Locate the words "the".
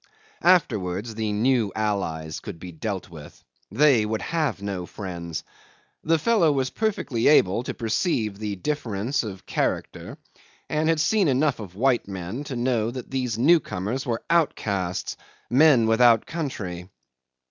1.13-1.31, 6.03-6.17, 8.39-8.55